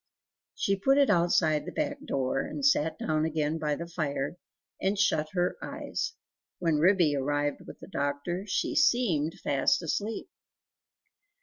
She 0.55 0.75
put 0.79 0.97
it 0.97 1.11
outside 1.11 1.63
the 1.67 1.71
back 1.71 2.03
door, 2.05 2.39
and 2.41 2.65
sat 2.65 2.97
down 2.97 3.23
again 3.23 3.59
by 3.59 3.75
the 3.75 3.85
fire, 3.85 4.35
and 4.81 4.97
shut 4.97 5.29
her 5.33 5.57
eyes; 5.61 6.13
when 6.57 6.79
Ribby 6.79 7.15
arrived 7.15 7.67
with 7.67 7.79
the 7.81 7.87
doctor, 7.87 8.45
she 8.47 8.73
seemed 8.75 9.35
fast 9.43 9.83
asleep. 9.83 10.27